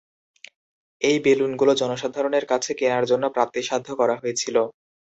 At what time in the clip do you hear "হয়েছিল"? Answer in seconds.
4.21-4.55